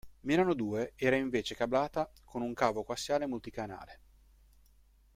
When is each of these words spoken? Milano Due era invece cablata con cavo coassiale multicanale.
Milano 0.21 0.55
Due 0.55 0.93
era 0.95 1.15
invece 1.15 1.53
cablata 1.53 2.11
con 2.25 2.51
cavo 2.55 2.83
coassiale 2.83 3.27
multicanale. 3.27 3.99